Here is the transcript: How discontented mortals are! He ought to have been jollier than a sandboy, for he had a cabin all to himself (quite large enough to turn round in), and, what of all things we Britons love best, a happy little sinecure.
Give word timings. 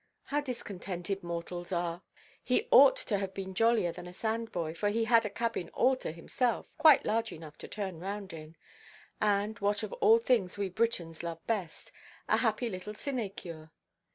How 0.23 0.41
discontented 0.41 1.21
mortals 1.21 1.71
are! 1.71 2.01
He 2.43 2.67
ought 2.71 2.95
to 2.95 3.19
have 3.19 3.35
been 3.35 3.53
jollier 3.53 3.91
than 3.91 4.07
a 4.07 4.13
sandboy, 4.13 4.73
for 4.73 4.89
he 4.89 5.05
had 5.05 5.27
a 5.27 5.29
cabin 5.29 5.69
all 5.75 5.95
to 5.97 6.11
himself 6.11 6.65
(quite 6.79 7.05
large 7.05 7.31
enough 7.31 7.55
to 7.59 7.67
turn 7.67 7.99
round 7.99 8.33
in), 8.33 8.55
and, 9.21 9.59
what 9.59 9.83
of 9.83 9.93
all 9.93 10.17
things 10.17 10.57
we 10.57 10.69
Britons 10.69 11.21
love 11.21 11.45
best, 11.45 11.91
a 12.27 12.37
happy 12.37 12.67
little 12.67 12.95
sinecure. 12.95 13.69